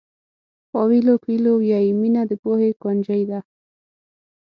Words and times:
پاویلو 0.71 1.13
کویلو 1.23 1.53
وایي 1.61 1.91
مینه 2.01 2.23
د 2.29 2.31
پوهې 2.43 2.69
کونجۍ 2.81 3.21
ده. 3.31 3.39